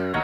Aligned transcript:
Uh, 0.00 0.16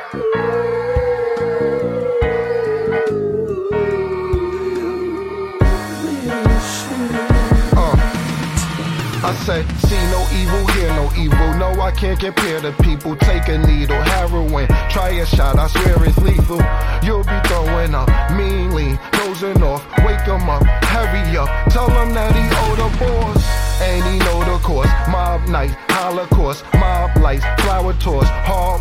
I 9.23 9.35
said, 9.45 9.67
see 9.83 9.97
no 10.11 10.27
evil, 10.33 10.67
hear 10.69 10.89
no 10.95 11.13
evil. 11.19 11.55
No, 11.59 11.79
I 11.81 11.91
can't 11.91 12.19
compare 12.19 12.61
the 12.61 12.73
people. 12.83 13.17
Take 13.17 13.49
a 13.49 13.59
needle, 13.59 14.01
heroin, 14.01 14.67
try 14.89 15.11
a 15.11 15.27
shot, 15.27 15.59
I 15.59 15.67
swear 15.69 16.05
it's 16.09 16.17
lethal. 16.19 16.63
You'll 17.03 17.25
be 17.25 17.39
throwing 17.47 17.95
up, 17.95 18.09
meanly, 18.33 18.99
dozing 19.13 19.63
off. 19.63 19.85
Wake 20.07 20.27
'em 20.27 20.49
up, 20.49 20.63
hurry 20.85 21.37
up, 21.37 21.51
tell 21.69 21.91
'em 21.91 22.15
that 22.15 22.35
he 22.35 22.45
owe 22.63 22.77
the 22.77 22.89
boss. 22.99 23.45
And 23.83 24.03
he 24.07 24.19
know 24.21 24.43
the 24.43 24.59
course, 24.65 24.89
mob 25.11 25.47
night, 25.49 25.77
holocaust, 25.91 26.65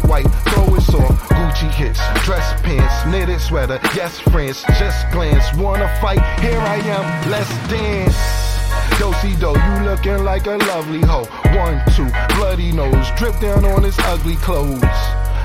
white, 0.03 0.27
throw 0.49 0.75
it 0.75 0.89
off. 0.93 1.29
Gucci 1.29 1.69
hits, 1.71 1.99
dress 2.23 2.59
pants, 2.61 3.05
knitted 3.11 3.39
sweater, 3.41 3.79
yes 3.95 4.19
friends, 4.19 4.63
just 4.79 5.09
glance. 5.11 5.53
Wanna 5.55 5.87
fight? 6.01 6.21
Here 6.39 6.59
I 6.59 6.77
am, 6.77 7.31
let's 7.31 7.49
dance. 7.69 8.15
Dosey 8.99 9.35
do, 9.39 9.51
you 9.51 9.89
looking 9.89 10.23
like 10.23 10.47
a 10.47 10.57
lovely 10.57 11.01
hoe. 11.01 11.25
One, 11.55 11.81
two, 11.95 12.09
bloody 12.35 12.71
nose, 12.71 13.07
drip 13.17 13.39
down 13.39 13.65
on 13.65 13.83
his 13.83 13.97
ugly 13.99 14.35
clothes. 14.37 14.81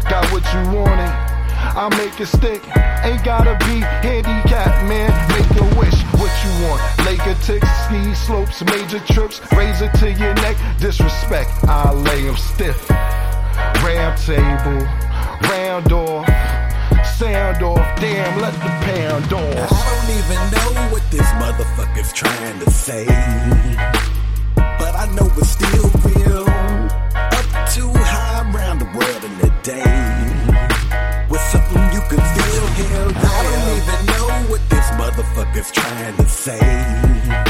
Got 0.09 0.25
what 0.33 0.45
you 0.53 0.77
wanted, 0.77 1.11
I 1.77 1.89
make 1.99 2.21
it 2.21 2.27
stick. 2.27 2.63
Ain't 3.05 3.25
gotta 3.25 3.57
be 3.65 3.81
handicapped, 3.81 4.87
man. 4.89 5.11
Make 5.31 5.51
a 5.61 5.65
wish, 5.79 5.99
what 6.21 6.33
you 6.45 6.67
want. 6.67 6.83
Laker 7.07 7.35
ticks, 7.43 7.69
ski 7.87 8.15
slopes, 8.15 8.63
major 8.65 9.01
trips, 9.01 9.41
razor 9.53 9.91
to 9.99 10.13
your 10.13 10.35
neck. 10.35 10.57
Disrespect, 10.79 11.51
I 11.65 11.93
lay 11.93 12.23
him 12.23 12.37
stiff. 12.37 12.91
Round 13.85 14.17
table, 14.19 14.87
round 15.49 15.93
off, 15.93 16.27
sound 17.19 17.63
off. 17.63 18.01
Damn, 18.01 18.41
let 18.41 18.53
the 18.55 18.73
pound 18.87 19.33
off. 19.33 19.73
I 19.73 19.83
don't 19.91 20.11
even 20.19 20.41
know 20.55 20.71
what 20.93 21.03
this 21.11 21.29
motherfucker's 21.43 22.13
trying 22.13 22.59
to 22.61 22.71
say. 22.71 23.05
But 24.55 24.95
I 24.95 25.07
know 25.15 25.31
it's 25.37 25.51
still 25.51 25.91
real. 26.05 26.47
Up 27.15 27.47
too 27.73 27.91
high 27.95 28.51
around 28.53 28.79
the 28.79 28.91
world 28.97 29.25
in 29.25 29.33
a 29.49 29.63
day. 29.63 30.01
With 31.31 31.41
something 31.53 31.83
you 31.93 32.01
can 32.09 32.21
hell 32.21 32.71
yeah. 32.81 33.13
I 33.17 33.43
don't 33.47 33.69
even 33.79 34.01
know 34.07 34.29
what 34.51 34.63
this 34.69 34.87
motherfucker's 35.01 35.71
trying 35.71 36.17
to 36.17 36.29
say. 36.29 37.50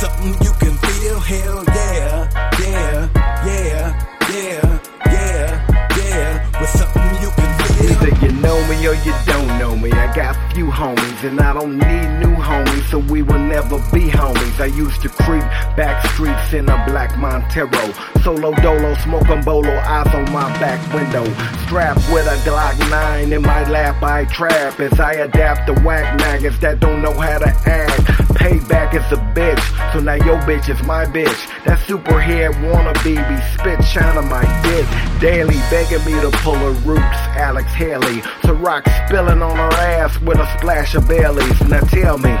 Something 0.00 0.34
you 0.44 0.52
can 0.60 0.74
feel, 0.76 1.18
hell 1.20 1.64
yeah, 1.68 2.28
yeah, 2.60 3.08
yeah, 3.46 4.08
yeah, 4.30 4.78
yeah, 5.06 5.96
yeah. 5.96 6.60
With 6.60 6.68
something 6.68 7.08
you 7.22 7.30
can 7.30 7.50
feel. 7.64 7.92
Either 7.92 8.26
you 8.26 8.32
know 8.42 8.58
me 8.68 8.86
or 8.86 8.94
you 8.94 9.14
don't 9.24 9.48
know 9.58 9.74
me. 9.74 9.90
I 9.92 10.14
got 10.14 10.36
few 10.52 10.66
homies 10.66 11.24
and 11.24 11.40
I 11.40 11.54
don't 11.54 11.78
need 11.78 12.08
new 12.20 12.36
homies, 12.36 12.90
so 12.90 12.98
we 12.98 13.22
will 13.22 13.38
never 13.38 13.78
be 13.90 14.08
homies. 14.08 14.60
I 14.60 14.66
used 14.66 15.00
to 15.02 15.08
creep 15.08 15.44
back 15.76 16.04
streets 16.10 16.52
in 16.52 16.68
a 16.68 16.76
black 16.86 17.16
Montero. 17.18 17.92
Solo 18.22 18.52
dolo, 18.56 18.94
smoking 18.96 19.42
bolo, 19.44 19.70
eyes 19.70 20.14
on 20.14 20.30
my 20.30 20.48
back 20.60 20.80
window. 20.92 21.24
Strapped 21.66 22.04
with 22.12 22.26
a 22.26 22.36
Glock 22.48 22.78
9 22.90 23.32
in 23.32 23.42
my 23.42 23.68
lap, 23.70 24.02
I 24.02 24.26
trap 24.26 24.78
as 24.78 25.00
I 25.00 25.12
adapt 25.14 25.66
to 25.68 25.74
whack 25.82 26.18
maggots 26.18 26.58
that 26.58 26.80
don't 26.80 27.00
know 27.00 27.14
how 27.14 27.38
to 27.38 27.48
act. 27.48 28.26
Payback 28.36 28.94
is 28.94 29.10
a 29.12 29.20
bitch, 29.34 29.64
so 29.96 30.02
now 30.02 30.14
your 30.14 30.36
bitch 30.42 30.68
is 30.68 30.82
my 30.86 31.06
bitch. 31.06 31.40
That 31.64 31.78
superhead 31.88 32.52
wannabe 32.60 33.16
be 33.16 33.38
spit 33.56 33.82
shine 33.82 34.18
on 34.18 34.28
my 34.28 34.44
dick. 34.62 34.84
Daily 35.20 35.56
begging 35.70 36.04
me 36.04 36.20
to 36.20 36.30
pull 36.44 36.54
her 36.54 36.76
roots, 36.84 37.20
Alex 37.32 37.72
Haley. 37.72 38.22
So 38.42 38.52
rock 38.52 38.84
spilling 39.06 39.40
on 39.40 39.56
her 39.56 39.72
ass 39.96 40.20
with 40.20 40.38
a 40.38 40.58
splash 40.58 40.94
of 40.94 41.08
Baileys. 41.08 41.60
Now 41.68 41.80
tell 41.80 42.18
me, 42.18 42.34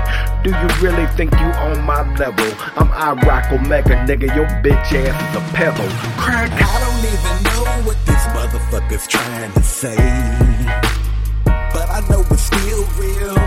do 0.44 0.50
you 0.50 0.68
really 0.84 1.06
think 1.16 1.32
you 1.32 1.48
on 1.64 1.80
my 1.84 2.02
level? 2.16 2.52
I'm 2.76 2.92
I 2.92 3.12
rock 3.24 3.50
Omega, 3.50 3.96
nigga. 4.04 4.28
Your 4.36 4.48
bitch 4.60 4.92
ass 4.92 5.16
is 5.16 5.36
a 5.40 5.54
pebble. 5.56 5.88
Crack. 6.20 6.52
I 6.52 6.76
don't 6.84 7.04
even 7.08 7.36
know 7.48 7.88
what 7.88 7.96
this 8.04 8.22
motherfucker's 8.36 9.06
trying 9.06 9.52
to 9.52 9.62
say. 9.62 9.96
But 11.44 11.88
I 11.88 12.06
know 12.10 12.20
it's 12.30 12.42
still 12.42 12.84
real. 13.00 13.38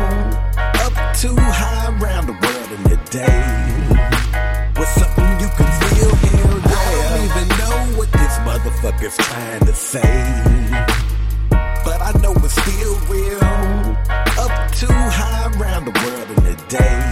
Up 0.81 1.15
too 1.15 1.35
high 1.37 1.93
around 2.01 2.25
the 2.25 2.33
world 2.33 2.71
in 2.79 2.91
a 2.91 3.05
day. 3.11 3.58
Motherfucker's 9.09 9.17
trying 9.17 9.65
to 9.65 9.73
say. 9.73 10.85
But 11.83 12.01
I 12.01 12.11
know 12.21 12.33
it's 12.33 12.53
still 12.61 12.95
real. 13.09 13.43
Up 14.39 14.71
too 14.73 14.87
high 14.89 15.51
around 15.57 15.85
the 15.85 15.91
world 16.03 16.29
in 16.37 16.45
a 16.45 16.55
day. 16.67 17.09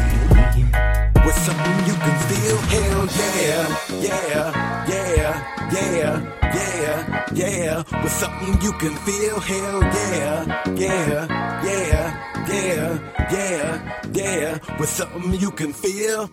With 1.25 1.35
something 1.35 1.85
you 1.87 1.93
can 1.93 2.17
feel, 2.29 2.57
hell 2.73 3.05
yeah, 3.17 3.67
yeah, 4.01 4.87
yeah, 4.87 5.33
yeah, 5.71 6.13
yeah, 6.53 7.33
yeah. 7.33 8.03
With 8.03 8.11
something 8.11 8.61
you 8.61 8.71
can 8.73 8.95
feel, 8.95 9.39
hell 9.39 9.83
yeah, 9.83 10.63
yeah, 10.75 11.27
yeah, 11.63 12.07
yeah, 12.47 12.99
yeah, 13.31 13.79
yeah. 14.13 14.77
With 14.79 14.89
something 14.89 15.33
you 15.33 15.51
can 15.51 15.73
feel. 15.73 16.29